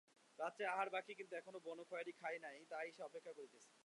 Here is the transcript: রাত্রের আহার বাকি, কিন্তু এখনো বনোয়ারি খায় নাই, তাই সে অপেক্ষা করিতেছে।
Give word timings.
রাত্রের 0.39 0.67
আহার 0.67 0.89
বাকি, 0.89 1.11
কিন্তু 1.13 1.33
এখনো 1.35 1.59
বনোয়ারি 1.59 2.11
খায় 2.11 2.39
নাই, 2.39 2.57
তাই 2.69 2.91
সে 2.91 3.01
অপেক্ষা 3.03 3.33
করিতেছে। 3.33 3.71